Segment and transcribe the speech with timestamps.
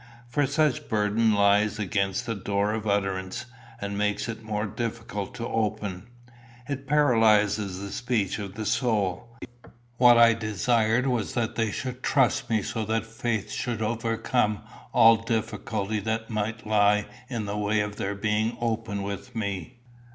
[0.27, 3.45] For such burden lies against the door of utterance,
[3.79, 6.07] and makes it the more difficult to open.
[6.67, 9.37] It paralyses the speech of the soul.
[9.97, 15.17] What I desired was that they should trust me so that faith should overcome all
[15.17, 19.81] difficulty that might lie in the way of their being open with me.